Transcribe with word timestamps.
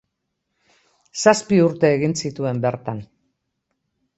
Zazpi 1.23 1.61
urte 1.65 1.91
egin 1.99 2.17
zituen 2.25 2.63
bertan. 2.65 3.07